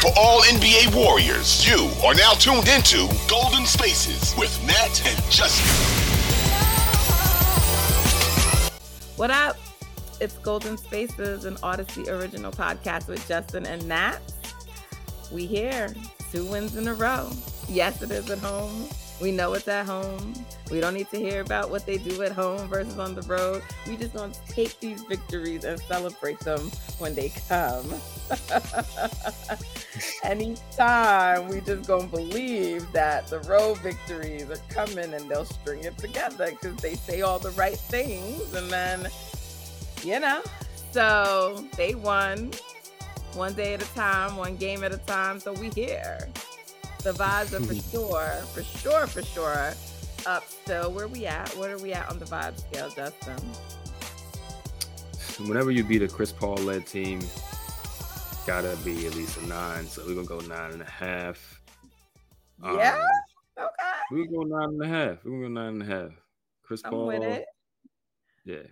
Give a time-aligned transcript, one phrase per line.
[0.00, 5.66] For all NBA, Warriors, you are now tuned into Golden Spaces with Nat and Justin.
[9.16, 9.58] What up?
[10.18, 14.20] It's Golden Spaces, an Audacy original podcast with Justin and Nat.
[15.30, 15.92] We here,
[16.32, 17.30] two wins in a row.
[17.68, 18.88] Yes, it is at home.
[19.20, 20.34] We know it's at home.
[20.70, 23.62] We don't need to hear about what they do at home versus on the road.
[23.86, 26.60] We just gonna take these victories and celebrate them
[26.98, 27.92] when they come.
[30.22, 35.98] Anytime we just gonna believe that the road victories are coming and they'll string it
[35.98, 39.08] together because they say all the right things and then
[40.02, 40.40] you know.
[40.92, 42.52] So they won
[43.34, 45.40] one day at a time, one game at a time.
[45.40, 46.28] So we here.
[47.02, 49.74] The vibes are for sure, for sure, for sure
[50.26, 50.92] up still.
[50.92, 51.48] Where we at?
[51.56, 53.36] Where are we at on the vibe scale, Justin?
[55.46, 57.20] Whenever you beat a Chris Paul led team,
[58.46, 59.86] gotta be at least a nine.
[59.86, 61.62] So we're gonna go nine and a half.
[62.62, 63.02] Yeah.
[63.58, 63.92] Um, okay.
[64.10, 65.24] We're gonna go nine and a half.
[65.24, 66.10] We're gonna go nine and a half.
[66.62, 67.06] Chris I'm Paul.
[67.06, 67.46] with it.
[68.44, 68.66] Yeah.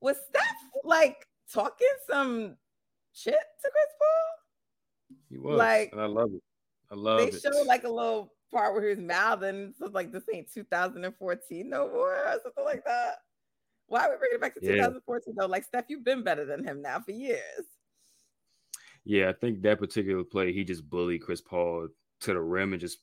[0.00, 0.44] Was Steph
[0.84, 2.56] like talking some
[3.12, 5.18] shit to Chris Paul?
[5.28, 5.58] He was.
[5.58, 6.42] Like, and I love it.
[6.90, 7.40] I love they it.
[7.42, 11.88] showed like a little part where he was mouthing so like this ain't 2014 no
[11.88, 13.16] more or something like that.
[13.88, 14.72] Why are we bringing it back to Yeah.
[14.72, 15.46] 2014 though?
[15.46, 17.66] Like Steph, you've been better than him now for years.
[19.04, 21.88] Yeah, I think that particular play, he just bullied Chris Paul
[22.20, 22.98] to the rim and just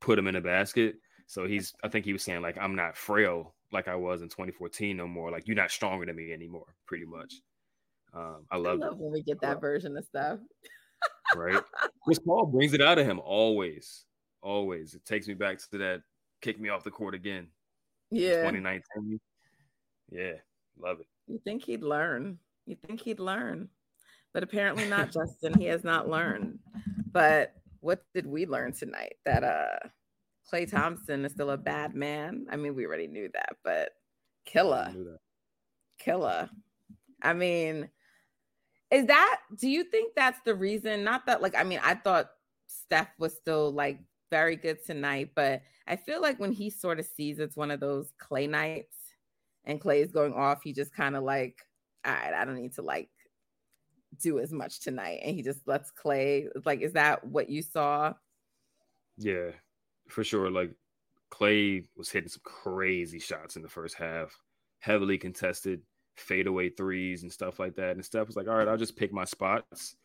[0.00, 0.96] put him in a basket.
[1.26, 4.28] So he's, I think he was saying like, I'm not frail like I was in
[4.28, 5.30] 2014 no more.
[5.30, 7.34] Like you're not stronger than me anymore, pretty much.
[8.14, 8.98] Um, I I love, love it.
[8.98, 10.38] when we get that version of Steph.
[11.34, 11.62] Right?
[12.04, 14.04] Chris Paul brings it out of him always,
[14.42, 14.94] always.
[14.94, 16.02] It takes me back to that
[16.40, 17.48] kick me off the court again,
[18.10, 18.36] Yeah.
[18.50, 19.20] 2019.
[20.10, 20.32] Yeah,
[20.78, 21.06] love it.
[21.26, 22.38] You think he'd learn.
[22.66, 23.68] You think he'd learn.
[24.32, 25.58] But apparently not, Justin.
[25.58, 26.58] He has not learned.
[27.10, 29.16] But what did we learn tonight?
[29.24, 29.88] That uh
[30.52, 32.46] Klay Thompson is still a bad man.
[32.50, 33.90] I mean, we already knew that, but
[34.44, 35.18] killer, knew that.
[35.98, 36.48] killer.
[37.22, 37.88] I mean,
[38.90, 41.04] is that do you think that's the reason?
[41.04, 42.30] Not that like I mean, I thought
[42.66, 43.98] Steph was still like
[44.30, 47.80] very good tonight, but I feel like when he sort of sees it's one of
[47.80, 48.96] those Klay nights
[49.64, 51.58] and Klay is going off, he just kind of like,
[52.04, 53.08] all right, I don't need to like
[54.20, 55.20] do as much tonight.
[55.22, 58.14] And he just lets Klay like, is that what you saw?
[59.16, 59.50] Yeah,
[60.08, 60.50] for sure.
[60.50, 60.72] Like
[61.32, 64.36] Klay was hitting some crazy shots in the first half,
[64.78, 65.82] heavily contested
[66.16, 67.92] fadeaway threes and stuff like that.
[67.92, 69.96] And Steph was like, all right, I'll just pick my spots,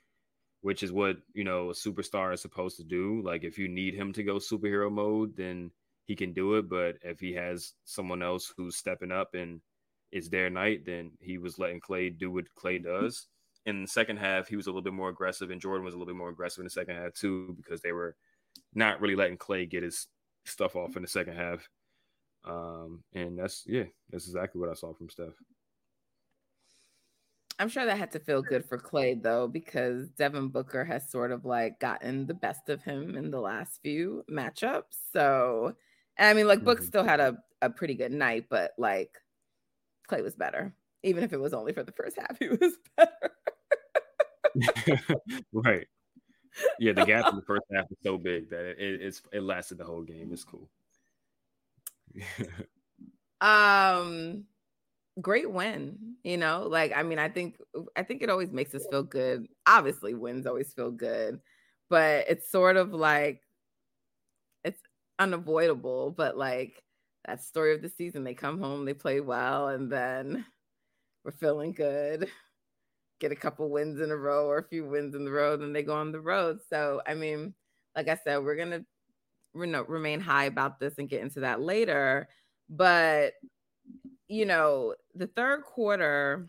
[0.62, 3.22] which is what, you know, a superstar is supposed to do.
[3.24, 5.72] Like if you need him to go superhero mode, then
[6.06, 6.70] he can do it.
[6.70, 9.62] But if he has someone else who's stepping up and
[10.12, 13.28] it's their night, then he was letting Klay do what Klay does.
[13.66, 15.98] In the second half, he was a little bit more aggressive, and Jordan was a
[15.98, 18.16] little bit more aggressive in the second half too, because they were
[18.74, 20.08] not really letting Klay get his
[20.46, 21.70] stuff off in the second half.
[22.44, 25.36] Um, and that's yeah, that's exactly what I saw from Steph.
[27.62, 31.32] I'm sure that had to feel good for Klay though, because Devin Booker has sort
[31.32, 34.98] of like gotten the best of him in the last few matchups.
[35.14, 35.76] So,
[36.18, 36.86] I mean, like Book Mhm.
[36.88, 39.22] still had a, a pretty good night, but like
[40.10, 42.40] Klay was better, even if it was only for the first half.
[42.40, 43.32] He was better.
[45.54, 45.88] right.
[46.80, 49.44] Yeah, the gap in the first half was so big that it, it, it's it
[49.44, 50.32] lasted the whole game.
[50.34, 50.68] It's cool.
[53.42, 54.46] um
[55.20, 57.58] great win you know like i mean i think
[57.98, 61.40] i think it always makes us feel good obviously wins always feel good
[61.90, 63.42] but it's sort of like
[64.64, 64.82] it's
[65.20, 66.82] unavoidable but like
[67.26, 70.46] that story of the season they come home they play well and then
[71.26, 72.30] we're feeling good
[73.22, 75.74] get a couple wins in a row or a few wins in the road, and
[75.74, 76.60] they go on the road.
[76.70, 77.54] So, I mean,
[77.96, 78.84] like I said, we're gonna
[79.54, 82.28] remain high about this and get into that later.
[82.70, 83.34] But
[84.32, 86.48] you know, the third quarter,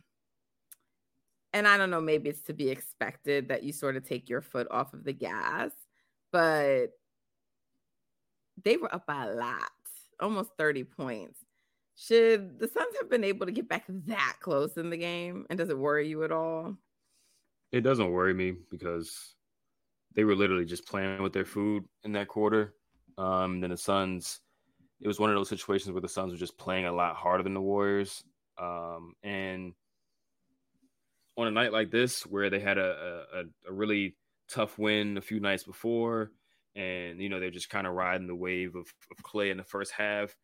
[1.53, 4.41] and I don't know, maybe it's to be expected that you sort of take your
[4.41, 5.73] foot off of the gas,
[6.31, 6.91] but
[8.63, 9.73] they were up by a lot,
[10.21, 11.41] almost 30 points.
[11.97, 15.45] Should the Suns have been able to get back that close in the game?
[15.51, 16.77] And does it worry you at all?
[17.73, 19.35] It doesn't worry me because
[20.15, 22.75] they were literally just playing with their food in that quarter.
[23.19, 24.39] Um, then the Suns,
[25.03, 27.43] it was one of those situations where the Suns were just playing a lot harder
[27.43, 28.23] than the Warriors.
[28.57, 29.75] Um, and
[31.37, 34.17] on a night like this, where they had a, a, a really
[34.49, 36.31] tough win a few nights before,
[36.77, 39.65] and you know they're just kind of riding the wave of, of Klay in the
[39.65, 40.37] first half.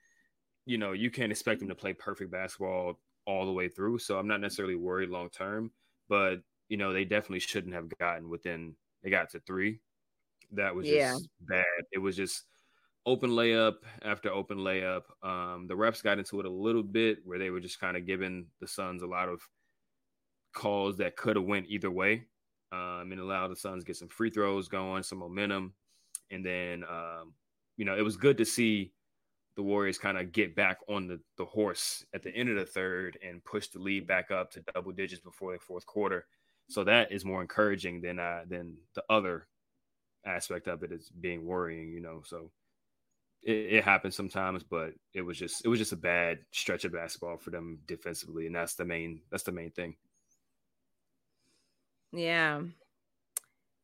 [0.67, 3.99] You know, you can't expect them to play perfect basketball all the way through.
[3.99, 5.71] So I'm not necessarily worried long term,
[6.09, 6.39] but
[6.69, 8.75] you know they definitely shouldn't have gotten within.
[9.05, 9.79] They got to three.
[10.53, 11.13] That was yeah.
[11.13, 11.65] just bad.
[11.93, 12.45] It was just
[13.07, 15.03] open layup after open layup.
[15.23, 18.07] Um, the refs got into it a little bit where they were just kind of
[18.07, 19.41] giving the Suns a lot of
[20.55, 22.25] calls that could have went either way,
[22.73, 25.73] um, and allowed the Suns get some free throws going, some momentum,
[26.31, 27.33] and then um,
[27.77, 28.93] you know it was good to see
[29.57, 32.65] the Warriors kind of get back on the, the horse at the end of the
[32.65, 36.27] third and push the lead back up to double digits before the fourth quarter.
[36.69, 39.49] So that is more encouraging than uh, than the other
[40.25, 42.23] aspect of it is being worrying, you know.
[42.25, 42.53] So
[43.43, 46.93] it, it, happens sometimes, but it was just it was just a bad stretch of
[46.93, 49.97] basketball for them defensively, and that's the main that's the main thing.
[52.13, 52.63] Yeah,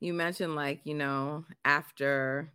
[0.01, 2.53] you mentioned like you know after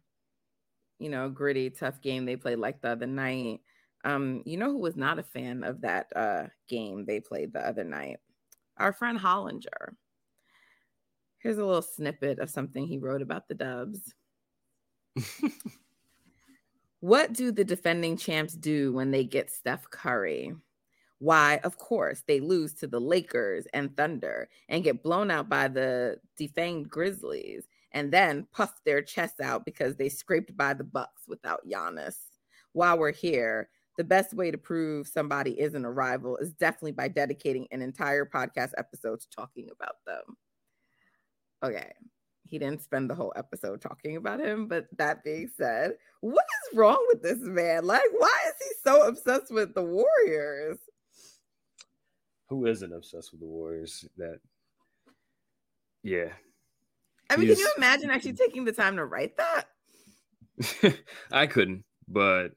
[0.99, 3.61] you know gritty tough game they played like the other night.
[4.05, 7.65] Um, you know who was not a fan of that uh game they played the
[7.65, 8.17] other night?
[8.77, 9.95] Our friend Hollinger.
[11.39, 14.13] Here's a little snippet of something he wrote about the Dubs.
[17.01, 20.53] What do the defending champs do when they get Steph Curry?
[21.19, 25.67] Why, of course, they lose to the Lakers and Thunder and get blown out by
[25.67, 31.23] the defanged Grizzlies and then puff their chests out because they scraped by the Bucks
[31.27, 32.15] without Giannis.
[32.73, 37.09] While we're here, the best way to prove somebody isn't a rival is definitely by
[37.09, 40.37] dedicating an entire podcast episode to talking about them.
[41.63, 41.91] Okay,
[42.49, 44.67] he didn't spend the whole episode talking about him.
[44.67, 47.85] But that being said, what is wrong with this man?
[47.85, 50.79] Like, why is he so obsessed with the Warriors?
[52.47, 54.05] Who isn't obsessed with the Warriors?
[54.17, 54.39] That,
[56.03, 56.29] yeah.
[57.29, 59.65] I mean, can you imagine actually taking the time to write that?
[61.31, 62.49] I couldn't, but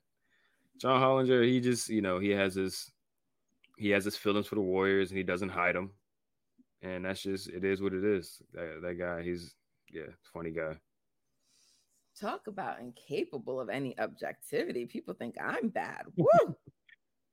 [0.78, 2.90] John Hollinger, he just, you know, he has his
[3.76, 5.90] he has his feelings for the Warriors and he doesn't hide them.
[6.80, 8.40] And that's just it is what it is.
[8.54, 9.54] That, that guy, he's
[9.92, 10.76] yeah, funny guy.
[12.18, 14.86] Talk about incapable of any objectivity.
[14.86, 16.04] People think I'm bad.
[16.16, 16.56] Woo!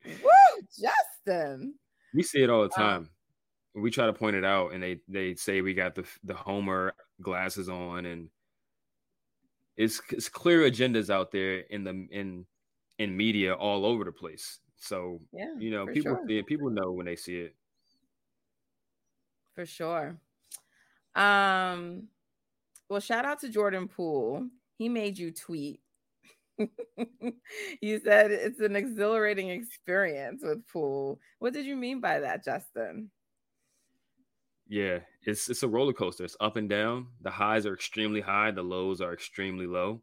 [0.06, 1.76] Woo, Justin.
[2.14, 3.10] We see it all the um, time.
[3.76, 6.34] Um, we try to point it out, and they they say we got the the
[6.34, 8.30] Homer glasses on, and
[9.78, 12.46] it's it's clear agendas out there in the in
[12.98, 14.60] in media all over the place.
[14.78, 16.26] So yeah, you know, people sure.
[16.28, 17.56] see it, people know when they see it.
[19.56, 20.18] For sure.
[21.16, 22.08] Um,
[22.89, 24.48] well, shout out to Jordan Poole.
[24.77, 25.79] He made you tweet.
[27.81, 31.19] you said it's an exhilarating experience with Poole.
[31.39, 33.12] What did you mean by that, Justin?
[34.67, 36.24] Yeah, it's it's a roller coaster.
[36.24, 37.08] It's up and down.
[37.22, 40.01] The highs are extremely high, the lows are extremely low.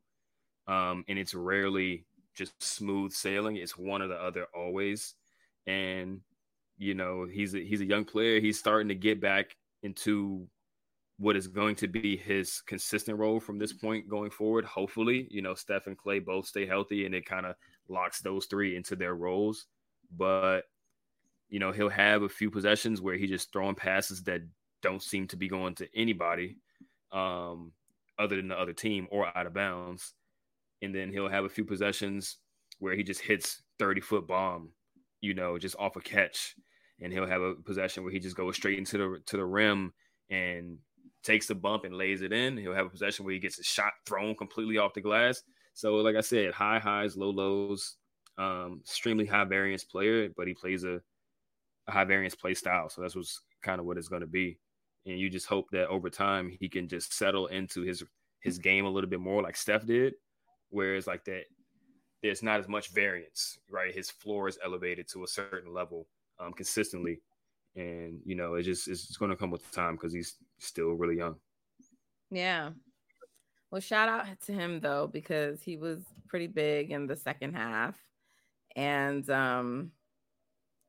[0.66, 3.56] Um, and it's rarely just smooth sailing.
[3.56, 5.14] It's one or the other always.
[5.66, 6.20] And
[6.78, 8.40] you know, he's a, he's a young player.
[8.40, 10.48] He's starting to get back into
[11.18, 14.64] what is going to be his consistent role from this point going forward.
[14.64, 17.54] Hopefully, you know, Steph and Klay both stay healthy and it kind of
[17.88, 19.66] locks those three into their roles.
[20.14, 20.62] But,
[21.48, 24.42] you know, he'll have a few possessions where he just throwing passes that
[24.82, 26.58] don't seem to be going to anybody
[27.12, 27.72] um,
[28.18, 30.12] other than the other team or out of bounds.
[30.82, 32.36] And then he'll have a few possessions
[32.78, 34.70] where he just hits 30 foot bomb,
[35.22, 36.54] you know, just off a catch.
[37.00, 39.92] And he'll have a possession where he just goes straight into the to the rim
[40.30, 40.78] and
[41.26, 42.56] takes the bump and lays it in.
[42.56, 45.42] He'll have a possession where he gets a shot thrown completely off the glass.
[45.74, 47.96] So, like I said, high highs, low lows,
[48.38, 51.00] um, extremely high variance player, but he plays a,
[51.88, 52.88] a high variance play style.
[52.88, 54.58] So that's what's kind of what it's going to be.
[55.04, 58.02] And you just hope that over time he can just settle into his
[58.40, 60.14] his game a little bit more, like Steph did,
[60.70, 61.44] whereas like that,
[62.22, 63.94] there's not as much variance, right?
[63.94, 66.06] His floor is elevated to a certain level
[66.38, 67.20] um, consistently,
[67.76, 71.16] and you know, it just it's going to come with time because he's still really
[71.16, 71.36] young.
[72.30, 72.70] Yeah.
[73.70, 77.96] Well, shout out to him though because he was pretty big in the second half,
[78.74, 79.90] and um,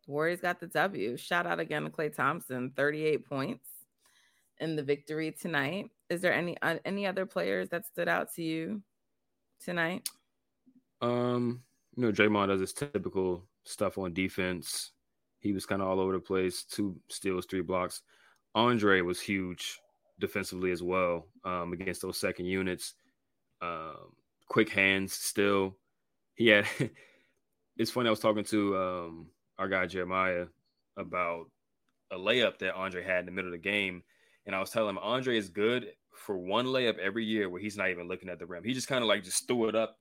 [0.07, 1.17] Warriors got the W.
[1.17, 3.67] Shout out again to Klay Thompson, thirty-eight points
[4.59, 5.89] in the victory tonight.
[6.09, 8.81] Is there any uh, any other players that stood out to you
[9.59, 10.07] tonight?
[11.01, 11.61] Um,
[11.95, 14.91] you know, Draymond does his typical stuff on defense.
[15.39, 16.63] He was kind of all over the place.
[16.63, 18.01] Two steals, three blocks.
[18.55, 19.79] Andre was huge
[20.19, 22.95] defensively as well um, against those second units.
[23.61, 24.13] Um,
[24.47, 25.77] quick hands still.
[26.35, 26.65] He had.
[27.77, 28.07] it's funny.
[28.07, 29.27] I was talking to um,
[29.57, 30.45] our guy Jeremiah
[30.97, 31.45] about
[32.11, 34.03] a layup that Andre had in the middle of the game,
[34.45, 37.77] and I was telling him Andre is good for one layup every year where he's
[37.77, 38.63] not even looking at the rim.
[38.63, 39.97] He just kind of like just threw it up,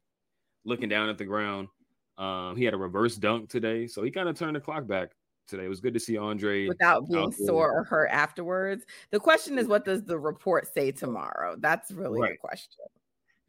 [0.64, 1.68] looking down at the ground.
[2.16, 5.10] Um, he had a reverse dunk today, so he kind of turned the clock back
[5.46, 5.64] today.
[5.64, 8.84] It was good to see Andre without being sore or hurt afterwards.
[9.10, 11.56] The question is, what does the report say tomorrow?
[11.58, 12.32] That's really right.
[12.32, 12.84] the question.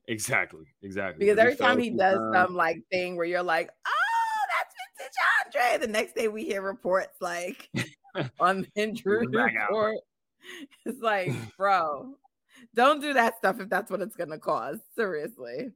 [0.08, 1.26] Exactly, exactly.
[1.26, 5.86] Because every time he does some like thing where you're like, "Oh, that's vintage Andre,"
[5.86, 7.70] the next day we hear reports like
[8.40, 9.98] on the injury report.
[10.86, 12.16] It's like, bro,
[12.74, 14.80] don't do that stuff if that's what it's gonna cause.
[14.96, 15.72] Seriously.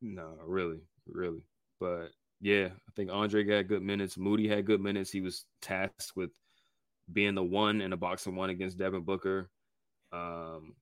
[0.00, 1.42] No, really, really.
[1.78, 2.08] But
[2.40, 4.16] yeah, I think Andre got good minutes.
[4.16, 5.10] Moody had good minutes.
[5.10, 6.30] He was tasked with
[7.12, 9.50] being the one in a box-and-one against Devin Booker.
[10.12, 10.74] Um,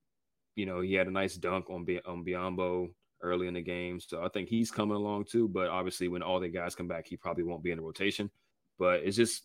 [0.55, 2.91] you know, he had a nice dunk on on Biyombo
[3.23, 5.49] early in the game, so I think he's coming along too.
[5.49, 8.31] But obviously, when all the guys come back, he probably won't be in the rotation.
[8.79, 9.45] But it's just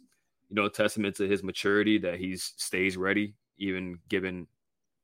[0.50, 4.48] you know a testament to his maturity that he stays ready, even given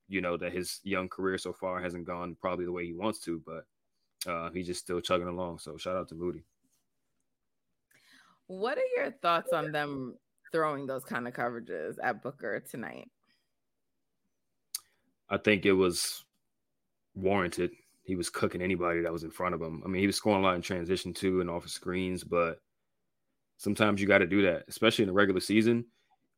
[0.10, 3.20] you know that his young career so far hasn't gone probably the way he wants
[3.20, 5.60] to, but uh, he's just still chugging along.
[5.60, 6.44] So shout out to Moody.
[8.48, 10.16] What are your thoughts on them
[10.52, 13.10] throwing those kind of coverages at Booker tonight?
[15.30, 16.24] I think it was
[17.14, 17.72] warranted.
[18.04, 19.82] He was cooking anybody that was in front of him.
[19.84, 22.62] I mean, he was scoring a lot in transition too and off of screens, but
[23.58, 25.86] sometimes you got to do that, especially in the regular season.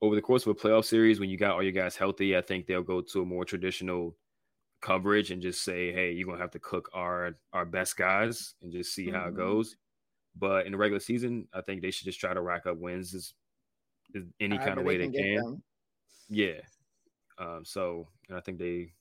[0.01, 2.41] Over the course of a playoff series, when you got all your guys healthy, I
[2.41, 4.15] think they'll go to a more traditional
[4.81, 8.71] coverage and just say, "Hey, you're gonna have to cook our our best guys and
[8.71, 9.15] just see mm-hmm.
[9.15, 9.37] how it mm-hmm.
[9.37, 9.75] goes."
[10.35, 13.13] But in the regular season, I think they should just try to rack up wins
[13.13, 13.33] as,
[14.39, 15.13] any kind of way they, can.
[15.13, 15.63] can.
[16.29, 16.61] Yeah.
[17.37, 18.93] Um, so and I think they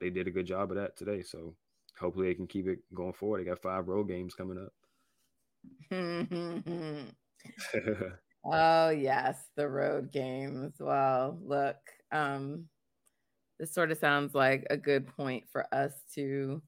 [0.00, 1.22] they did a good job of that today.
[1.22, 1.54] So
[1.98, 3.40] hopefully they can keep it going forward.
[3.40, 4.72] They got five road games coming up.
[8.44, 10.74] oh yes, the road games.
[10.78, 11.76] Well, look,
[12.12, 12.66] um,
[13.58, 16.62] this sort of sounds like a good point for us to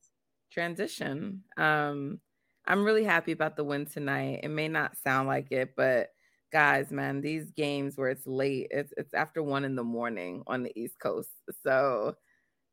[0.53, 1.43] transition.
[1.57, 2.21] Um,
[2.67, 4.41] I'm really happy about the win tonight.
[4.43, 6.11] It may not sound like it, but
[6.53, 10.63] guys, man, these games where it's late, it's it's after one in the morning on
[10.63, 11.31] the East Coast.
[11.63, 12.17] So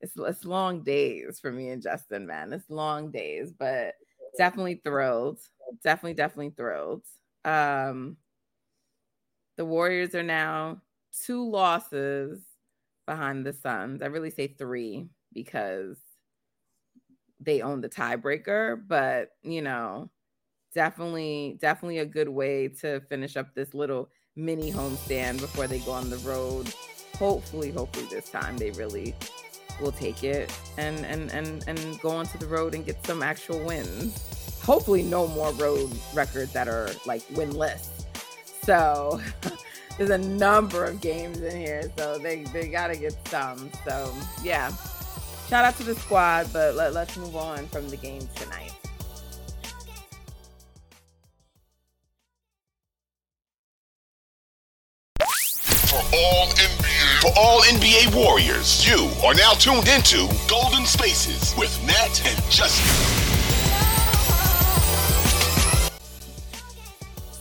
[0.02, 2.54] it's it's long days for me and Justin, man.
[2.54, 3.96] It's long days, but
[4.38, 5.40] definitely thrilled.
[5.84, 7.04] Definitely, definitely thrilled.
[7.46, 8.18] Um
[9.58, 10.82] the Warriors are now
[11.26, 12.40] two losses
[13.06, 14.02] behind the Suns.
[14.02, 15.98] I really say three because
[17.44, 20.10] they own the tiebreaker, but you know,
[20.74, 25.92] definitely, definitely a good way to finish up this little mini homestand before they go
[25.92, 26.74] on the road.
[27.18, 29.16] Hopefully, hopefully this time they really
[29.82, 33.60] will take it and and and and go onto the road and get some actual
[33.66, 34.60] wins.
[34.64, 37.90] Hopefully, no more road records that are like winless.
[38.64, 39.22] So
[39.98, 43.70] there's a number of games in here, so they they gotta get some.
[43.86, 44.72] So yeah,
[45.50, 48.72] shout out to the squad, but let, let's move on from the game tonight.
[55.88, 61.72] For all NBA, for all NBA Warriors, you are now tuned into Golden Spaces with
[61.86, 63.24] Nat and Justin.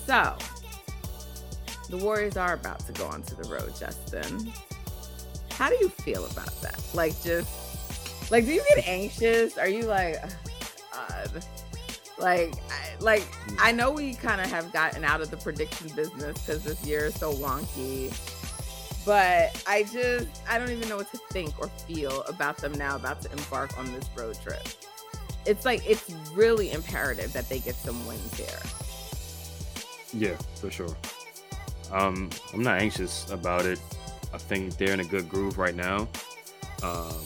[0.07, 0.37] So,
[1.89, 4.53] the Warriors are about to go onto the road, Justin.
[5.53, 6.83] How do you feel about that?
[6.93, 7.72] Like, just
[8.31, 9.59] like, do you get anxious?
[9.59, 10.23] Are you like,
[10.93, 11.45] God?
[12.19, 13.27] Like, I, like
[13.59, 17.07] I know we kind of have gotten out of the prediction business because this year
[17.07, 18.13] is so wonky.
[19.05, 22.95] But I just, I don't even know what to think or feel about them now
[22.95, 24.63] about to embark on this road trip.
[25.45, 28.61] It's like, it's really imperative that they get some wins here.
[30.15, 30.95] Yeah, for sure.
[31.91, 33.81] Um, I'm not anxious about it.
[34.33, 36.09] I think they're in a good groove right now.
[36.83, 37.25] Um,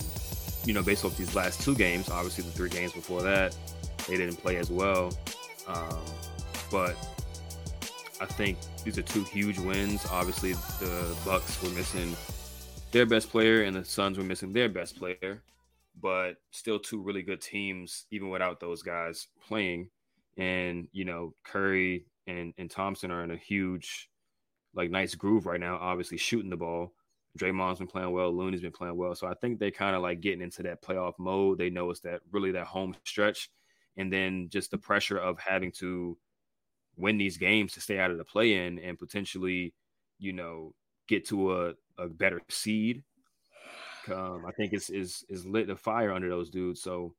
[0.66, 3.56] you know, based off these last two games, obviously the three games before that,
[4.08, 5.16] they didn't play as well.
[5.68, 6.02] Um,
[6.70, 6.96] but
[8.20, 10.04] I think these are two huge wins.
[10.11, 12.16] Obviously, the Bucks were missing
[12.90, 15.42] their best player, and the Suns were missing their best player,
[16.00, 19.88] but still two really good teams, even without those guys playing.
[20.37, 24.11] And you know, Curry and and Thompson are in a huge,
[24.75, 25.78] like, nice groove right now.
[25.80, 26.92] Obviously, shooting the ball.
[27.37, 28.35] Draymond's been playing well.
[28.35, 29.14] Looney's been playing well.
[29.14, 31.59] So I think they kind of like getting into that playoff mode.
[31.59, 33.50] They know it's that really that home stretch,
[33.97, 36.16] and then just the pressure of having to
[36.97, 39.75] win these games to stay out of the play in and potentially,
[40.19, 40.75] you know,
[41.09, 43.02] get to a, a better seed.
[44.12, 46.81] Um, I think it's is is lit the fire under those dudes.
[46.81, 47.14] So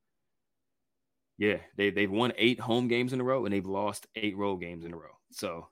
[1.38, 4.58] yeah, they they've won eight home games in a row and they've lost eight road
[4.58, 5.18] games in a row.
[5.32, 5.68] So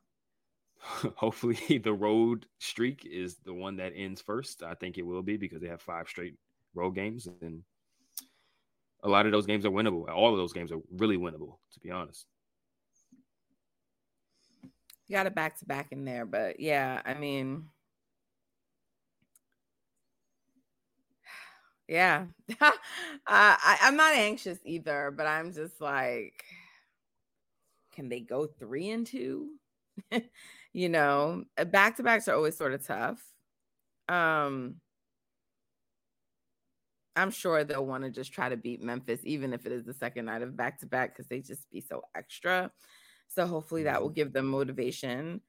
[1.15, 4.63] hopefully the road streak is the one that ends first.
[4.63, 6.36] I think it will be because they have five straight
[6.74, 7.63] road games and
[9.04, 10.10] a lot of those games are winnable.
[10.10, 12.25] All of those games are really winnable, to be honest.
[15.08, 17.70] You got a back to back in there, but yeah, I mean,
[21.88, 22.25] yeah,
[22.62, 22.72] uh,
[23.27, 26.44] I, I'm not anxious either, but I'm just like,
[27.94, 29.51] can they go three and two?
[30.75, 33.24] You know, back to backs are always sort of tough.
[34.10, 34.75] Um,
[37.15, 39.94] I'm sure they'll want to just try to beat Memphis, even if it is the
[39.94, 42.70] second night of back to back, because they just be so extra.
[43.29, 44.15] So hopefully that will mm-hmm.
[44.15, 45.39] give them motivation.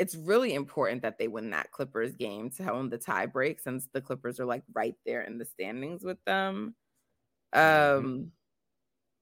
[0.00, 3.86] It's really important that they win that Clippers game to own the tie break since
[3.92, 6.74] the Clippers are like right there in the standings with them.
[7.54, 8.04] Mm-hmm.
[8.04, 8.32] Um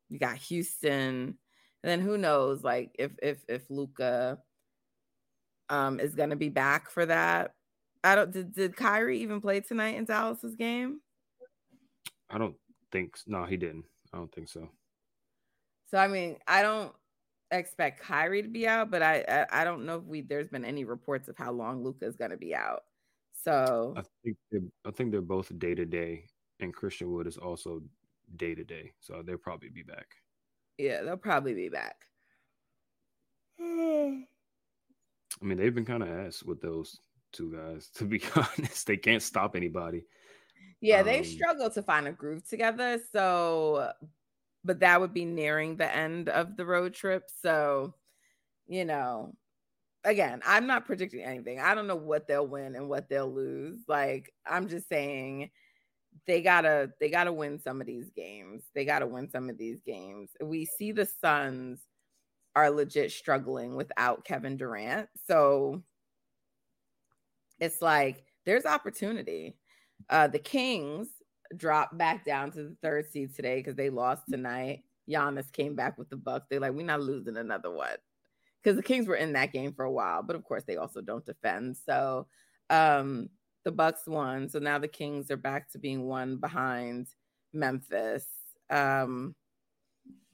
[0.08, 1.36] you got Houston.
[1.82, 4.38] And then who knows like if if if Luka
[5.68, 7.54] um is gonna be back for that.
[8.02, 11.00] I don't did, did Kyrie even play tonight in Dallas's game?
[12.30, 12.56] I don't
[12.92, 13.84] think no, he didn't.
[14.12, 14.68] I don't think so.
[15.90, 16.92] So I mean, I don't
[17.50, 20.64] expect Kyrie to be out, but I, I, I don't know if we there's been
[20.64, 22.84] any reports of how long Luka is going to be out.
[23.32, 24.36] So I think
[24.86, 26.26] I think they're both day to day,
[26.60, 27.82] and Christian Wood is also
[28.36, 30.06] day to day, so they'll probably be back.
[30.78, 31.96] Yeah, they'll probably be back.
[35.44, 36.98] I mean, they've been kind of ass with those
[37.32, 37.90] two guys.
[37.96, 40.04] To be honest, they can't stop anybody.
[40.80, 42.98] Yeah, um, they struggle to find a groove together.
[43.12, 43.92] So,
[44.64, 47.24] but that would be nearing the end of the road trip.
[47.42, 47.94] So,
[48.66, 49.34] you know,
[50.04, 51.60] again, I'm not predicting anything.
[51.60, 53.80] I don't know what they'll win and what they'll lose.
[53.86, 55.50] Like, I'm just saying
[56.26, 58.62] they gotta they gotta win some of these games.
[58.74, 60.30] They gotta win some of these games.
[60.42, 61.80] We see the Suns
[62.56, 65.08] are legit struggling without Kevin Durant.
[65.26, 65.82] So
[67.60, 69.56] it's like there's opportunity.
[70.08, 71.08] Uh the Kings
[71.56, 74.84] dropped back down to the third seed today because they lost tonight.
[75.08, 76.46] Giannis came back with the Bucks.
[76.48, 77.96] They're like, we're not losing another one
[78.62, 81.00] because the Kings were in that game for a while, but of course they also
[81.02, 81.76] don't defend.
[81.76, 82.26] So
[82.70, 83.28] um,
[83.64, 84.48] the Bucks won.
[84.48, 87.08] So now the Kings are back to being one behind
[87.52, 88.26] Memphis.
[88.70, 89.34] Um,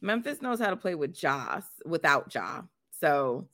[0.00, 2.62] Memphis knows how to play with Joss without Ja.
[2.98, 3.48] So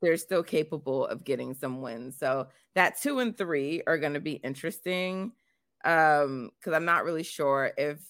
[0.00, 2.18] they're still capable of getting some wins.
[2.18, 5.32] So that two and three are going to be interesting
[5.84, 8.00] um because i'm not really sure if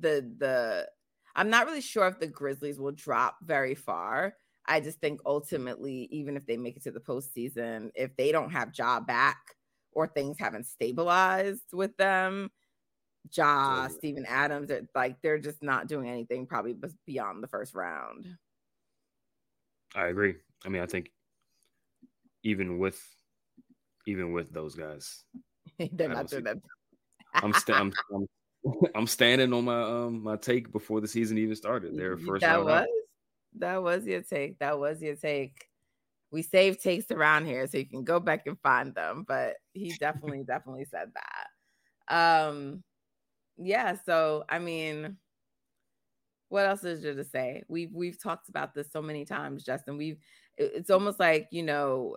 [0.00, 0.88] the the
[1.36, 4.34] i'm not really sure if the grizzlies will drop very far
[4.66, 8.50] i just think ultimately even if they make it to the postseason if they don't
[8.50, 9.38] have Ja back
[9.92, 12.50] or things haven't stabilized with them
[13.32, 18.26] Ja, Steven Adams, are, like they're just not doing anything probably beyond the first round.
[19.94, 20.36] I agree.
[20.64, 21.10] I mean, I think
[22.42, 23.02] even with
[24.06, 25.24] even with those guys,
[25.92, 26.58] They're not doing that.
[27.34, 28.26] I'm, st- I'm, I'm,
[28.94, 31.96] I'm standing on my um my take before the season even started.
[31.96, 32.86] Their first that was out.
[33.58, 34.58] that was your take.
[34.58, 35.68] That was your take.
[36.30, 39.24] We save takes around here so you can go back and find them.
[39.26, 42.46] But he definitely definitely said that.
[42.48, 42.82] Um,
[43.58, 43.96] yeah.
[44.04, 45.16] So I mean,
[46.48, 47.62] what else is there to say?
[47.68, 49.96] We've we've talked about this so many times, Justin.
[49.96, 50.18] We've
[50.56, 52.16] it's almost like you know,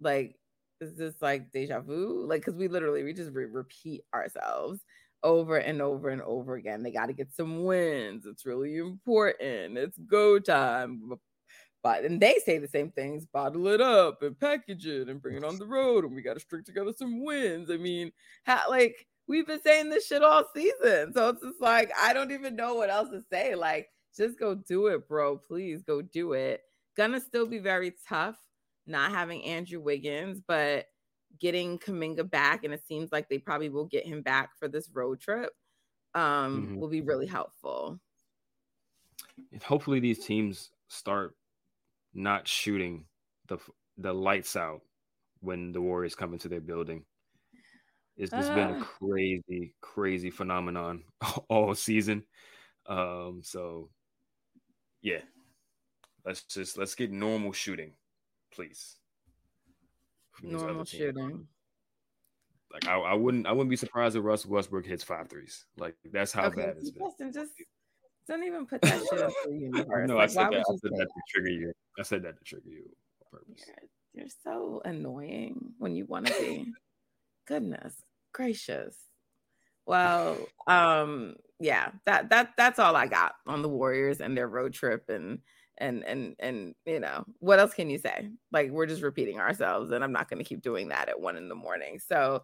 [0.00, 0.36] like
[0.80, 2.24] is this like deja vu?
[2.26, 4.80] Like, because we literally we just re- repeat ourselves
[5.22, 6.82] over and over and over again.
[6.82, 8.26] They got to get some wins.
[8.26, 9.78] It's really important.
[9.78, 11.12] It's go time.
[11.82, 15.36] But and they say the same things: bottle it up and package it and bring
[15.36, 16.04] it on the road.
[16.04, 17.70] And we got to string together some wins.
[17.70, 18.12] I mean,
[18.44, 22.32] how like we've been saying this shit all season, so it's just like I don't
[22.32, 23.54] even know what else to say.
[23.54, 25.36] Like, just go do it, bro.
[25.36, 26.62] Please go do it.
[26.96, 28.36] Gonna still be very tough
[28.86, 30.86] not having Andrew Wiggins, but
[31.40, 34.88] getting Kuminga back, and it seems like they probably will get him back for this
[34.92, 35.52] road trip,
[36.14, 36.76] um, mm-hmm.
[36.76, 37.98] will be really helpful.
[39.62, 41.34] hopefully these teams start
[42.12, 43.04] not shooting
[43.48, 43.58] the
[43.98, 44.82] the lights out
[45.40, 47.04] when the Warriors come into their building.
[48.16, 48.84] It's just been a ah.
[48.84, 51.02] crazy, crazy phenomenon
[51.48, 52.24] all season.
[52.86, 53.90] Um, so
[55.02, 55.20] yeah,
[56.24, 57.92] let's just let's get normal shooting,
[58.52, 58.96] please.
[60.42, 61.46] Normal shooting.
[62.72, 65.64] Like I, I wouldn't I wouldn't be surprised if Russ Westbrook hits five threes.
[65.76, 67.06] Like that's how okay, bad it's been.
[67.06, 67.52] Justin, just
[68.28, 70.08] don't even put that shit up the universe.
[70.08, 71.72] No, like, I said, that, I said that to trigger you.
[71.98, 72.84] I said that to trigger you
[73.32, 73.64] on purpose.
[73.66, 76.72] You're, you're so annoying when you want to be.
[77.46, 77.94] Goodness
[78.34, 78.96] gracious.
[79.86, 84.74] Well, um, yeah, that that that's all I got on the Warriors and their road
[84.74, 85.38] trip and
[85.78, 88.28] and and and you know what else can you say?
[88.52, 91.36] Like we're just repeating ourselves, and I'm not going to keep doing that at one
[91.36, 91.98] in the morning.
[91.98, 92.42] So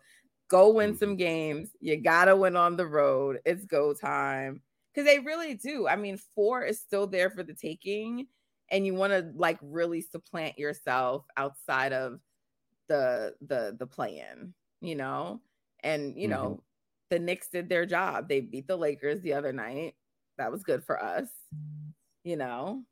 [0.48, 1.16] go win some mm-hmm.
[1.16, 1.70] games.
[1.80, 3.40] You gotta win on the road.
[3.44, 4.62] It's go time
[4.94, 5.86] because they really do.
[5.88, 8.26] I mean, four is still there for the taking,
[8.70, 12.20] and you want to like really supplant yourself outside of
[12.88, 14.54] the the the play in.
[14.80, 15.40] You know,
[15.82, 16.60] and you know, mm-hmm.
[17.10, 18.28] the Knicks did their job.
[18.28, 19.94] They beat the Lakers the other night.
[20.38, 21.28] That was good for us.
[22.24, 22.82] You know,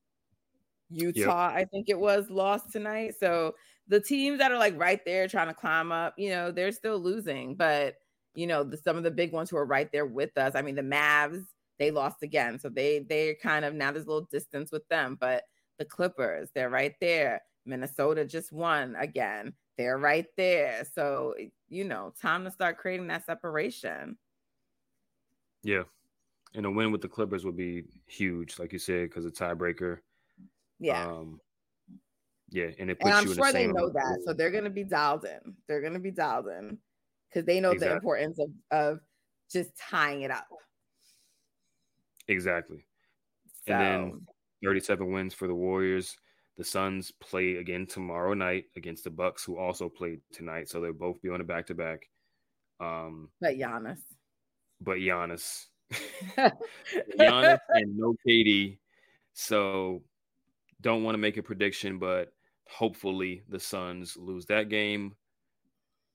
[0.90, 1.56] Utah, yep.
[1.56, 3.14] I think it was lost tonight.
[3.18, 3.54] So
[3.88, 6.98] the teams that are like right there trying to climb up, you know, they're still
[6.98, 7.54] losing.
[7.54, 7.96] But
[8.34, 10.54] you know, the, some of the big ones who are right there with us.
[10.54, 11.44] I mean, the Mavs,
[11.78, 15.16] they lost again, so they they kind of now there's a little distance with them.
[15.20, 15.44] But
[15.78, 17.42] the Clippers, they're right there.
[17.66, 19.54] Minnesota just won again.
[19.76, 20.86] They're right there.
[20.94, 21.34] So
[21.68, 24.16] you know, time to start creating that separation.
[25.62, 25.82] Yeah.
[26.54, 29.98] And a win with the Clippers would be huge, like you said, because a tiebreaker.
[30.78, 31.06] Yeah.
[31.06, 31.40] Um,
[32.50, 35.26] yeah, and it puts and I'm sure they know that, so they're gonna be dialed
[35.26, 35.54] in.
[35.66, 36.78] They're gonna be dialed in
[37.28, 37.88] because they know exactly.
[37.90, 39.00] the importance of of
[39.52, 40.46] just tying it up.
[42.26, 42.86] Exactly.
[43.66, 43.74] So.
[43.74, 44.26] And then
[44.64, 46.16] 37 wins for the Warriors.
[46.58, 50.68] The Suns play again tomorrow night against the Bucks, who also played tonight.
[50.68, 52.08] So they'll both be on a back to back.
[52.80, 54.00] Um, but Giannis.
[54.80, 55.66] But Giannis.
[56.36, 58.78] Giannis and no KD.
[59.34, 60.02] So
[60.80, 62.32] don't want to make a prediction, but
[62.68, 65.14] hopefully the Suns lose that game,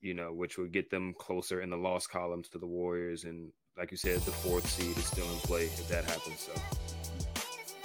[0.02, 3.24] you know, which would get them closer in the loss columns to the Warriors.
[3.24, 6.40] And like you said, the fourth seed is still in play if that happens.
[6.40, 6.52] So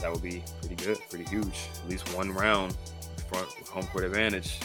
[0.02, 1.68] that would be pretty good, pretty huge.
[1.84, 2.76] At least one round
[3.30, 4.60] front home court advantage.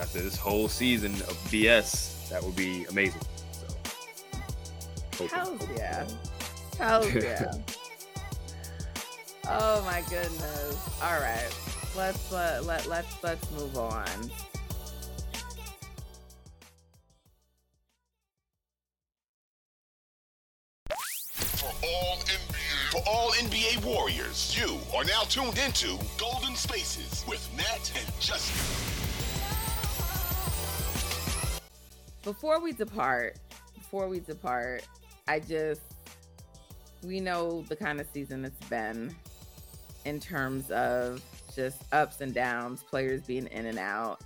[0.00, 3.20] After this whole season of BS, that would be amazing.
[5.12, 6.08] So, Hell yeah.
[6.78, 7.52] Hell yeah.
[9.48, 11.02] oh my goodness.
[11.02, 11.50] All right.
[11.94, 14.06] Let's let, let let's let's move on.
[23.00, 24.54] NBA Warriors.
[24.56, 28.60] You are now tuned into Golden Spaces with Nat and Justin.
[32.22, 33.38] Before we depart,
[33.74, 34.86] before we depart,
[35.26, 35.80] I just
[37.02, 39.14] we know the kind of season it's been
[40.04, 41.22] in terms of
[41.54, 44.20] just ups and downs, players being in and out.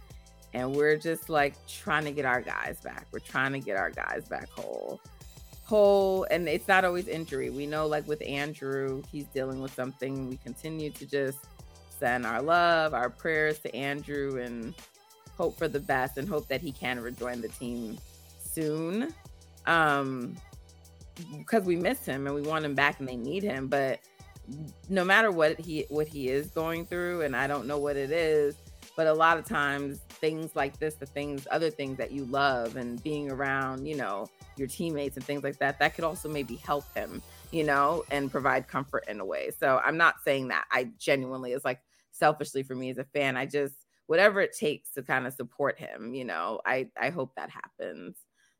[0.54, 3.06] And we're just like trying to get our guys back.
[3.12, 5.00] We're trying to get our guys back whole
[5.66, 7.50] whole and it's not always injury.
[7.50, 10.28] We know like with andrew he's dealing with something.
[10.28, 11.38] We continue to just
[11.98, 14.74] send our love our prayers to andrew and
[15.36, 17.98] hope for the best and hope that he can rejoin the team
[18.38, 19.12] soon
[19.66, 20.36] um
[21.36, 23.68] because we miss him and we want him back and they need him.
[23.68, 24.00] But
[24.88, 28.10] no matter what he what he is going through and i don't know what it
[28.10, 28.54] is
[28.96, 32.76] but a lot of times things like this the things other things that you love
[32.76, 34.26] and being around you know
[34.58, 38.30] your teammates and things like that, that could also maybe help him, you know, and
[38.30, 39.50] provide comfort in a way.
[39.58, 41.80] So I'm not saying that I genuinely is like
[42.10, 43.36] selfishly for me as a fan.
[43.36, 43.74] I just
[44.06, 48.16] whatever it takes to kind of support him, you know, I I hope that happens.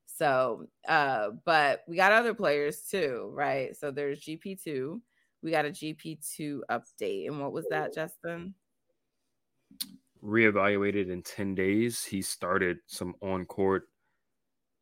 [0.07, 3.77] So, uh, but we got other players too, right?
[3.77, 5.01] So there's GP2.
[5.43, 7.27] We got a GP2 update.
[7.27, 8.55] And what was that, Justin?
[10.25, 12.05] Reevaluated in 10 days.
[12.05, 13.85] He started some on court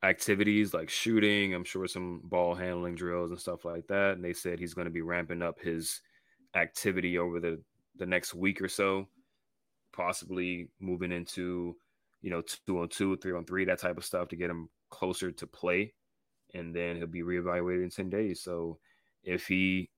[0.05, 4.12] activities like shooting, I'm sure some ball handling drills and stuff like that.
[4.12, 6.01] And they said he's going to be ramping up his
[6.55, 7.61] activity over the
[7.97, 9.09] the next week or so,
[9.92, 11.77] possibly moving into
[12.23, 14.68] you know two on two, three on three, that type of stuff to get him
[14.90, 15.94] closer to play,
[16.55, 18.42] and then he'll be reevaluated in ten days.
[18.42, 18.79] So
[19.23, 19.90] if he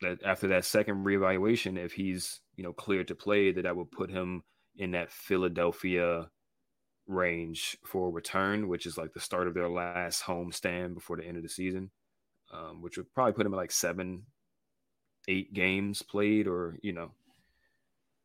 [0.00, 3.90] that after that second reevaluation, if he's you know cleared to play, that I would
[3.90, 4.42] put him
[4.80, 6.30] in that Philadelphia
[7.06, 11.24] range for return, which is like the start of their last home stand before the
[11.24, 11.90] end of the season,
[12.50, 14.24] um, which would probably put them at like seven,
[15.28, 17.12] eight games played, or you know.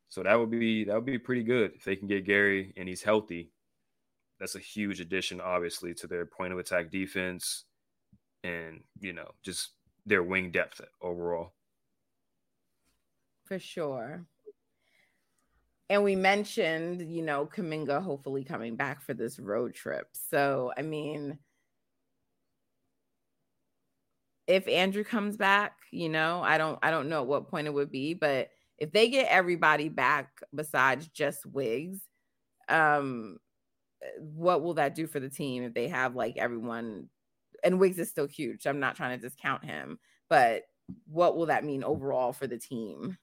[0.08, 2.88] So that would be that would be pretty good if they can get Gary and
[2.88, 3.52] he's healthy.
[4.39, 7.65] That's a huge addition, obviously, to their point of attack defense,
[8.46, 9.72] and you know just
[10.06, 11.52] their wing depth overall.
[13.44, 14.26] For sure.
[15.89, 20.08] And we mentioned, you know, Kuminga hopefully coming back for this road trip.
[20.13, 21.38] So, I mean,
[24.48, 27.74] if Andrew comes back, you know, I don't I don't know at what point it
[27.74, 32.00] would be, but if they get everybody back besides just Wiggs,
[32.69, 33.38] um
[34.19, 37.10] what will that do for the team if they have like everyone
[37.63, 38.63] and Wiggs is still huge.
[38.63, 40.63] So I'm not trying to discount him, but
[41.08, 43.17] what will that mean overall for the team?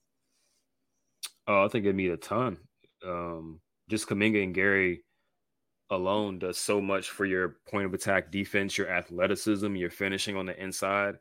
[1.47, 2.59] Oh, I think it'd mean a ton.
[3.05, 5.05] Um, just Kuminga and Gary
[5.91, 10.47] alone does so much for your point of attack defense, your athleticism, your finishing on
[10.47, 11.17] the inside.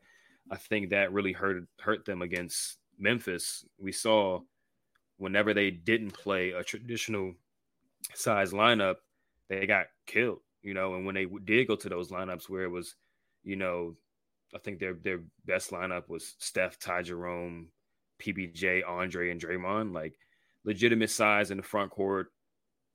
[0.49, 3.65] I think that really hurt hurt them against Memphis.
[3.79, 4.41] We saw
[5.17, 7.34] whenever they didn't play a traditional
[8.15, 8.95] size lineup,
[9.49, 10.39] they got killed.
[10.62, 12.95] You know, and when they did go to those lineups where it was,
[13.43, 13.95] you know,
[14.55, 17.69] I think their their best lineup was Steph, Ty Jerome,
[18.21, 20.13] PBJ, Andre, and Draymond, like
[20.63, 22.27] legitimate size in the front court,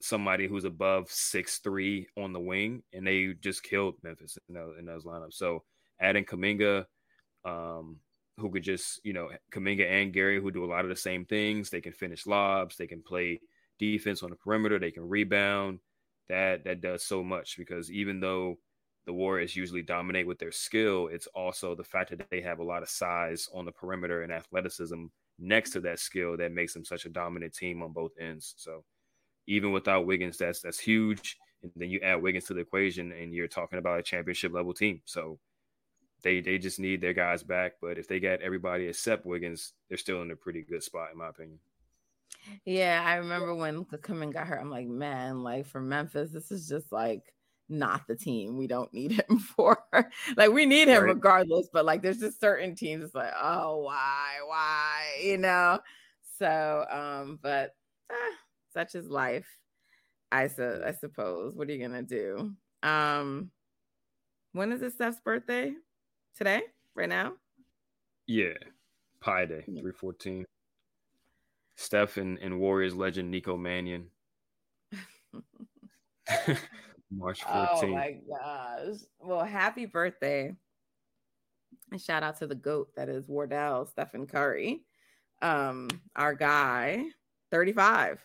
[0.01, 4.75] somebody who's above six three on the wing, and they just killed Memphis in those,
[4.79, 5.35] in those lineups.
[5.35, 5.65] So
[6.01, 6.85] adding Kuminga,
[7.45, 7.97] um,
[8.39, 11.25] who could just you know Kuminga and Gary, who do a lot of the same
[11.25, 11.71] things.
[11.71, 13.41] They can finish lobs, they can play
[13.79, 15.81] defense on the perimeter, they can rebound.
[16.29, 18.59] That that does so much because even though
[19.07, 22.65] the Warriors usually dominate with their skill, it's also the fact that they have a
[22.65, 25.07] lot of size on the perimeter and athleticism
[25.39, 28.55] next to that skill that makes them such a dominant team on both ends.
[28.57, 28.85] So
[29.47, 31.39] even without Wiggins, that's that's huge.
[31.63, 34.75] And then you add Wiggins to the equation, and you're talking about a championship level
[34.75, 35.01] team.
[35.05, 35.39] So
[36.23, 37.75] they they just need their guys back.
[37.81, 41.19] But if they get everybody except Wiggins, they're still in a pretty good spot, in
[41.19, 41.61] my opinion.
[42.65, 44.61] Yeah, I remember when Kuminga got hurt.
[44.61, 47.23] I'm like, man, like for Memphis, this is just like
[47.69, 49.79] not the team we don't need him for.
[50.37, 51.15] like we need him right.
[51.15, 55.81] regardless, but like there's just certain teams it's like, oh, why, why, you know?
[56.39, 57.75] So, um, but
[58.11, 58.15] ah,
[58.73, 59.47] such is life.
[60.31, 61.55] I su- I suppose.
[61.55, 62.53] What are you gonna do?
[62.83, 63.51] Um,
[64.53, 65.73] when is it Steph's birthday?
[66.37, 66.63] Today?
[66.95, 67.35] Right now?
[68.27, 68.55] Yeah,
[69.21, 70.45] Pi Day, three fourteen.
[71.77, 74.09] Steph and, and Warriors legend Nico Mannion.
[77.11, 77.83] March 14th.
[77.83, 78.97] Oh my gosh.
[79.21, 80.55] Well, happy birthday.
[81.93, 84.83] And shout out to the GOAT that is Wardell Stephen Curry.
[85.43, 87.05] Um, our guy,
[87.51, 88.19] 35.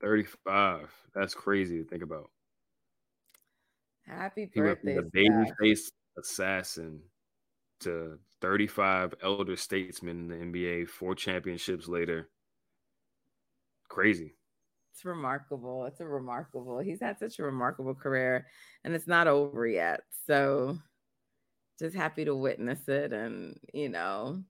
[0.00, 0.90] 35.
[1.14, 2.30] That's crazy to think about.
[4.06, 4.96] Happy birthday.
[4.96, 7.00] The baby face assassin
[7.80, 12.28] to 35 elder statesmen in the NBA, four championships later.
[13.88, 14.34] Crazy.
[14.94, 15.86] It's remarkable.
[15.86, 16.78] It's a remarkable.
[16.78, 18.46] He's had such a remarkable career
[18.84, 20.02] and it's not over yet.
[20.24, 20.78] So
[21.80, 24.44] just happy to witness it and, you know,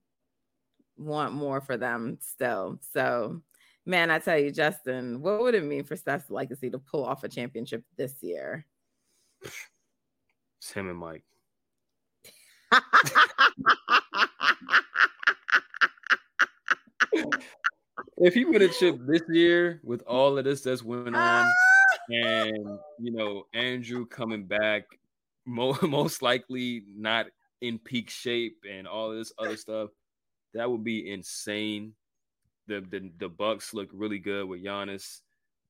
[0.98, 2.78] want more for them still.
[2.92, 3.40] So,
[3.86, 7.24] man, I tell you, Justin, what would it mean for Steph's legacy to pull off
[7.24, 8.66] a championship this year?
[9.40, 11.24] It's him and Mike.
[18.18, 21.52] if he would have chipped this year with all of this that's went on,
[22.08, 24.84] and you know Andrew coming back,
[25.44, 27.26] mo- most likely not
[27.60, 29.90] in peak shape, and all this other stuff,
[30.54, 31.94] that would be insane.
[32.66, 35.20] The the the Bucks look really good with Giannis.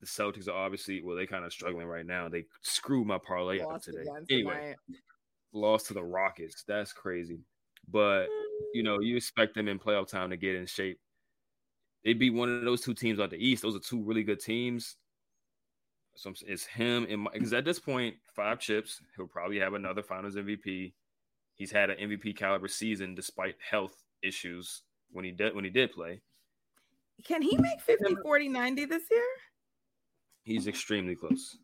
[0.00, 2.28] The Celtics are obviously well, they kind of struggling right now.
[2.28, 4.04] They screwed my parlay up today.
[4.30, 4.74] Anyway,
[5.52, 6.64] lost to the Rockets.
[6.66, 7.40] That's crazy.
[7.90, 8.26] But
[8.74, 10.98] you know, you expect them in playoff time to get in shape
[12.04, 13.62] they'd be one of those two teams out the East.
[13.62, 14.96] Those are two really good teams.
[16.16, 19.00] So it's him and because at this point, five chips.
[19.16, 20.92] He'll probably have another Finals MVP.
[21.54, 25.92] He's had an MVP caliber season despite health issues when he did when he did
[25.92, 26.20] play.
[27.24, 29.24] Can he make 50, 40, 90 this year?
[30.42, 31.56] He's extremely close.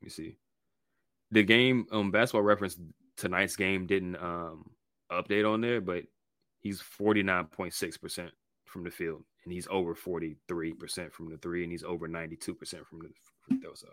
[0.00, 0.36] Let me see.
[1.30, 2.78] The game um basketball reference
[3.16, 4.70] tonight's game didn't um
[5.12, 6.04] update on there, but
[6.60, 8.30] he's 49.6%
[8.68, 12.98] from the field and he's over 43% from the three, and he's over 92% from
[12.98, 13.08] the
[13.40, 13.72] free throw.
[13.74, 13.88] So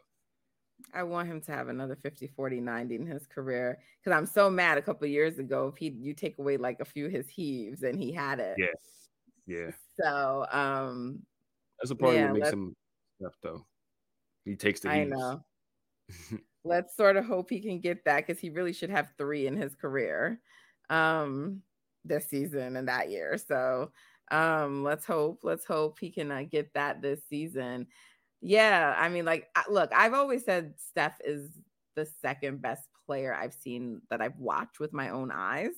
[0.93, 4.49] I want him to have another 50, 40, 90 in his career because I'm so
[4.49, 7.29] mad a couple years ago if he you take away like a few of his
[7.29, 8.55] heaves and he had it.
[8.57, 8.67] Yeah.
[9.47, 9.71] Yeah.
[9.97, 11.19] So um
[11.79, 12.75] that's a part yeah, what makes him
[13.21, 13.65] Steph though.
[14.43, 15.13] He takes the heaves.
[15.13, 15.45] I know.
[16.65, 19.55] let's sort of hope he can get that because he really should have three in
[19.55, 20.41] his career
[20.89, 21.61] um
[22.03, 23.38] this season and that year.
[23.38, 23.91] So
[24.31, 27.88] Um, let's hope, let's hope he can uh, get that this season.
[28.41, 31.49] Yeah, I mean, like, look, I've always said Steph is
[31.95, 35.73] the second best player I've seen that I've watched with my own eyes.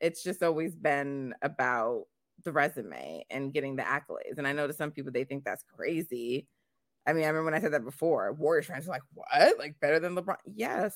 [0.00, 2.04] It's just always been about
[2.44, 4.38] the resume and getting the accolades.
[4.38, 6.46] And I know to some people they think that's crazy.
[7.06, 9.58] I mean, I remember when I said that before, Warriors fans were like, what?
[9.58, 10.36] Like better than LeBron?
[10.54, 10.94] Yes.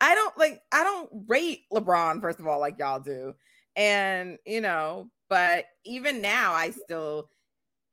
[0.00, 3.34] I don't like I don't rate LeBron, first of all, like y'all do.
[3.76, 7.30] And you know, but even now I still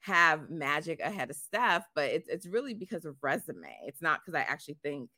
[0.02, 3.78] have magic ahead of Steph, but it's it's really because of resume.
[3.86, 5.10] It's not because I actually think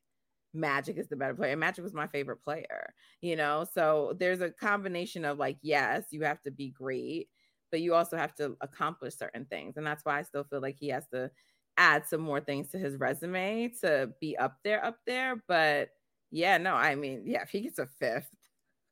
[0.53, 1.55] Magic is the better player.
[1.57, 3.65] Magic was my favorite player, you know.
[3.73, 7.29] So there's a combination of like, yes, you have to be great,
[7.71, 9.77] but you also have to accomplish certain things.
[9.77, 11.31] And that's why I still feel like he has to
[11.77, 15.43] add some more things to his resume to be up there, up there.
[15.47, 15.89] But
[16.29, 18.29] yeah, no, I mean, yeah, if he gets a fifth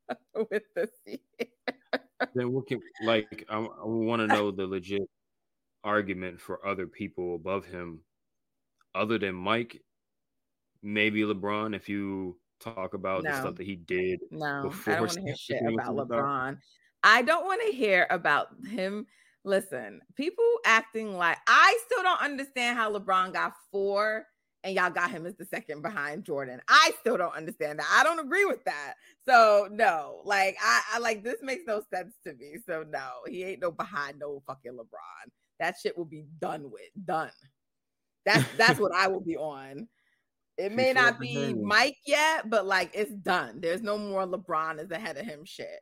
[0.51, 0.89] with the
[2.35, 5.03] then we can like I, I want to know the legit
[5.83, 8.01] argument for other people above him,
[8.93, 9.81] other than Mike
[10.83, 13.31] maybe LeBron if you talk about no.
[13.31, 14.19] the stuff that he did.
[14.31, 16.57] No, I don't want to hear shit about LeBron.
[17.03, 19.07] I don't want to hear about him.
[19.43, 24.25] Listen, people acting like I still don't understand how LeBron got four
[24.63, 26.61] and y'all got him as the second behind Jordan.
[26.67, 27.87] I still don't understand that.
[27.91, 28.93] I don't agree with that.
[29.27, 32.57] So no, like I, I like this makes no sense to me.
[32.65, 35.31] So no, he ain't no behind no fucking LeBron.
[35.59, 36.89] That shit will be done with.
[37.05, 37.31] Done.
[38.25, 39.87] That's that's what I will be on.
[40.57, 43.61] It may not be Mike yet, but like it's done.
[43.61, 45.79] There's no more LeBron is ahead of him shit.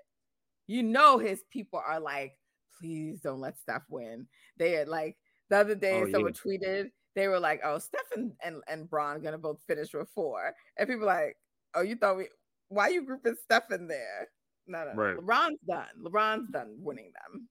[0.67, 2.37] You know his people are like,
[2.79, 4.27] please don't let Steph win.
[4.57, 5.17] They had like
[5.49, 6.57] the other day oh, someone yeah.
[6.57, 10.53] tweeted, they were like, Oh, Steph and, and, and Bron gonna both finish with four.
[10.77, 11.35] And people like,
[11.75, 12.27] Oh, you thought we
[12.69, 14.27] why you grouping Steph in there?
[14.67, 15.17] No, no, right.
[15.17, 15.87] LeBron's done.
[16.03, 17.47] LeBron's done winning them.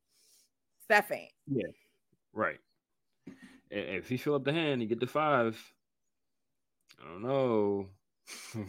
[0.85, 1.33] Steph ain't.
[1.47, 1.67] Yeah.
[2.33, 2.59] Right.
[3.71, 5.61] If he fill up the hand, you get the five.
[7.01, 7.87] I don't know.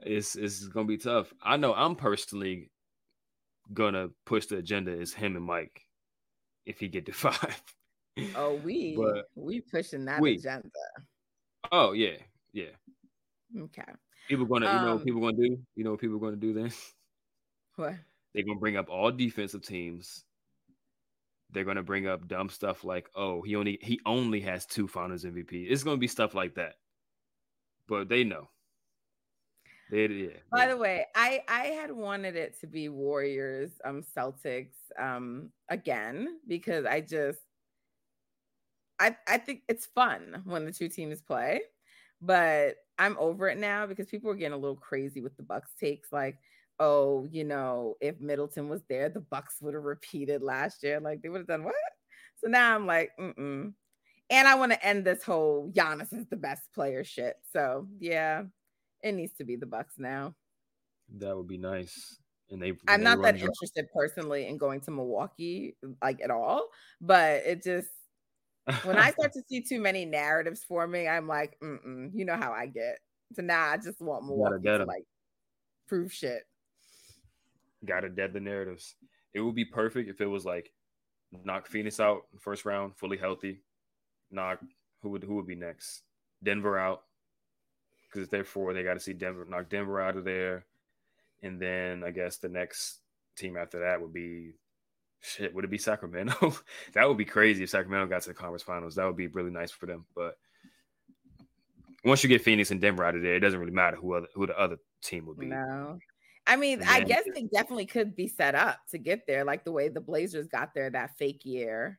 [0.00, 1.32] it's it's gonna be tough.
[1.42, 2.70] I know I'm personally
[3.72, 5.80] gonna push the agenda is him and Mike
[6.66, 7.62] if he get to five.
[8.34, 10.34] Oh, we but we pushing that we.
[10.34, 10.68] agenda.
[11.72, 12.16] Oh yeah,
[12.52, 12.70] yeah.
[13.58, 13.82] Okay.
[14.28, 15.58] People gonna, um, you know, what people gonna do.
[15.76, 16.72] You know, what people gonna do then.
[17.76, 17.94] What?
[18.32, 20.22] They're gonna bring up all defensive teams.
[21.50, 25.24] They're gonna bring up dumb stuff like, "Oh, he only he only has two Finals
[25.24, 26.76] MVP." It's gonna be stuff like that
[27.88, 28.48] but they know.
[29.90, 30.28] They, yeah.
[30.50, 36.40] By the way, I I had wanted it to be Warriors, um, Celtics, um, again
[36.48, 37.40] because I just,
[38.98, 41.62] I I think it's fun when the two teams play,
[42.20, 45.72] but I'm over it now because people are getting a little crazy with the Bucks
[45.78, 46.38] takes, like,
[46.78, 51.22] oh, you know, if Middleton was there, the Bucks would have repeated last year, like
[51.22, 51.74] they would have done what?
[52.36, 53.74] So now I'm like, mm mm,
[54.30, 57.36] and I want to end this whole Giannis is the best player shit.
[57.52, 58.44] So yeah,
[59.02, 60.34] it needs to be the Bucks now.
[61.18, 62.18] That would be nice.
[62.50, 66.68] And they I'm they not that interested personally in going to Milwaukee like at all,
[67.00, 67.88] but it just
[68.84, 72.52] when I start to see too many narratives forming, I'm like, mm you know how
[72.52, 72.98] I get.
[73.34, 75.04] So now I just want Milwaukee to like
[75.88, 76.42] prove shit.
[77.84, 78.96] Gotta dead the narratives.
[79.32, 80.70] It would be perfect if it was like
[81.44, 83.62] knock Phoenix out first round, fully healthy,
[84.30, 84.60] knock
[85.02, 86.02] who would who would be next?
[86.42, 87.02] Denver out
[88.12, 90.66] because therefore they got to see Denver knock Denver out of there,
[91.42, 93.00] and then I guess the next
[93.36, 94.52] team after that would be
[95.20, 95.54] shit.
[95.54, 96.54] Would it be Sacramento?
[96.94, 98.94] that would be crazy if Sacramento got to the conference finals.
[98.94, 100.04] That would be really nice for them.
[100.14, 100.36] But
[102.04, 104.28] once you get Phoenix and Denver out of there, it doesn't really matter who other,
[104.34, 105.46] who the other team would be.
[105.46, 105.98] No.
[106.46, 109.72] I mean, I guess they definitely could be set up to get there, like the
[109.72, 111.98] way the Blazers got there that fake year.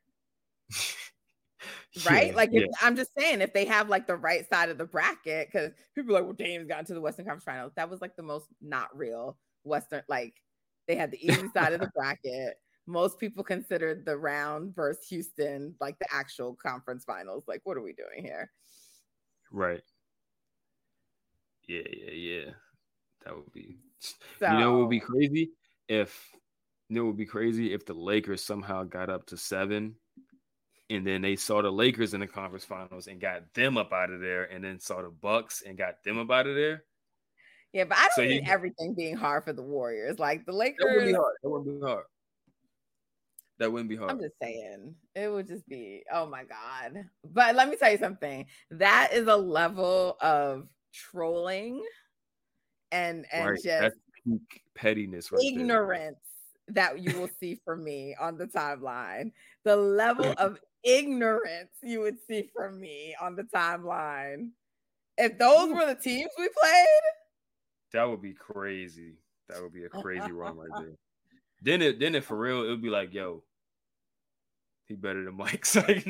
[2.05, 2.27] right?
[2.27, 2.67] Yeah, like, if, yeah.
[2.81, 6.11] I'm just saying, if they have like the right side of the bracket, because people
[6.11, 7.71] are like, well, Dame's got into the Western Conference Finals.
[7.75, 10.03] That was like the most not real Western.
[10.07, 10.35] Like,
[10.87, 12.59] they had the easy side of the bracket.
[12.87, 17.43] Most people considered the round versus Houston like the actual conference finals.
[17.47, 18.51] Like, what are we doing here?
[19.51, 19.81] Right.
[21.67, 22.51] Yeah, yeah, yeah.
[23.25, 23.77] That would be.
[23.99, 25.51] So, you know, it would be crazy
[25.87, 26.29] if.
[26.87, 29.95] You know, it would be crazy if the Lakers somehow got up to seven
[30.89, 34.11] and then they saw the Lakers in the conference finals and got them up out
[34.11, 36.83] of there, and then saw the Bucks and got them up out of there.
[37.73, 40.19] Yeah, but I don't so need everything being hard for the Warriors.
[40.19, 41.35] Like the Lakers, that wouldn't be hard.
[41.41, 42.05] That wouldn't be hard.
[43.57, 44.11] That wouldn't be hard.
[44.11, 47.05] I'm just saying, it would just be, oh my god.
[47.23, 48.45] But let me tell you something.
[48.71, 51.83] That is a level of trolling
[52.91, 53.63] and and right.
[53.63, 53.95] just
[54.75, 56.17] pettiness, right ignorance
[56.67, 59.31] that you will see from me on the timeline.
[59.63, 64.49] The level of ignorance you would see from me on the timeline.
[65.17, 66.85] If those were the teams we played,
[67.93, 69.15] that would be crazy.
[69.47, 70.95] That would be a crazy run right there.
[71.65, 73.41] Then it then it for real, it would be like, yo,
[74.85, 75.65] he better than Mike.
[75.75, 76.05] It's like,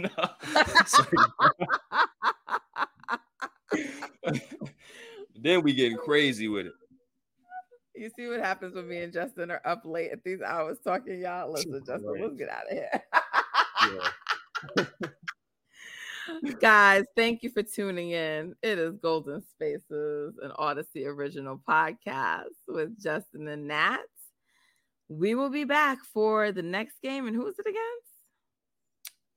[5.42, 6.74] then we getting crazy with it.
[7.96, 11.22] You see what happens when me and Justin are up late at these hours talking,
[11.22, 11.54] y'all.
[11.54, 12.22] Listen, Justin, right.
[12.22, 13.02] let's get out of here.
[16.60, 18.56] Guys, thank you for tuning in.
[18.62, 24.00] It is Golden Spaces, an Audacy original podcast with Justin and Nat.
[25.08, 27.28] We will be back for the next game.
[27.28, 28.16] And who is it against?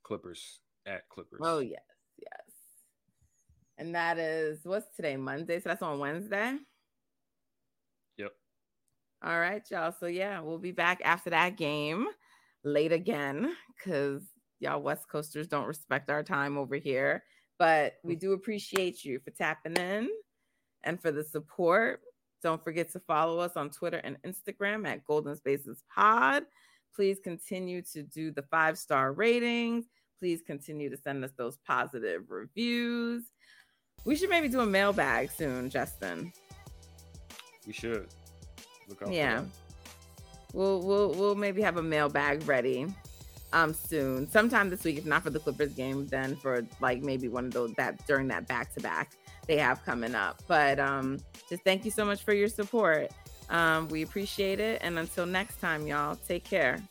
[0.02, 1.40] Clippers at Clippers.
[1.42, 1.82] Oh, yes,
[2.18, 2.40] yes.
[3.76, 5.60] And that is what's today, Monday?
[5.60, 6.56] So that's on Wednesday.
[8.16, 8.32] Yep.
[9.22, 9.94] All right, y'all.
[9.98, 12.06] So yeah, we'll be back after that game
[12.64, 14.22] late again because
[14.60, 17.22] y'all West Coasters don't respect our time over here.
[17.58, 18.20] But we mm.
[18.20, 20.08] do appreciate you for tapping in
[20.84, 22.00] and for the support.
[22.42, 26.44] Don't forget to follow us on Twitter and Instagram at Golden Spaces Pod.
[26.94, 29.86] Please continue to do the five star ratings.
[30.18, 33.24] Please continue to send us those positive reviews.
[34.04, 36.32] We should maybe do a mailbag soon, Justin.
[37.66, 38.08] We should.
[38.88, 39.42] Look out yeah.
[40.54, 42.86] We'll we'll we'll maybe have a mailbag ready
[43.52, 44.28] um soon.
[44.30, 47.52] Sometime this week, if not for the Clippers game, then for like maybe one of
[47.52, 49.12] those that during that back to back
[49.48, 50.40] they have coming up.
[50.46, 51.18] But um
[51.48, 53.10] just thank you so much for your support.
[53.50, 54.80] Um, we appreciate it.
[54.82, 56.82] And until next time, y'all, take care.